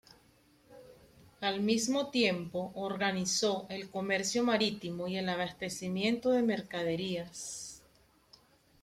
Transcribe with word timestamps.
Al 1.41 1.61
mismo 1.61 2.09
tiempo, 2.09 2.71
organizó 2.73 3.67
el 3.69 3.87
comercio 3.91 4.43
marítimo 4.43 5.07
y 5.07 5.17
el 5.17 5.29
abastecimiento 5.29 6.31
de 6.31 6.41
mercaderías. 6.41 7.83